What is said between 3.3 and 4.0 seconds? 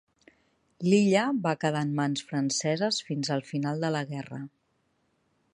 al final de